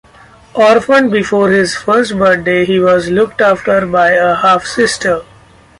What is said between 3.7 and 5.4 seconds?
by a half-sister.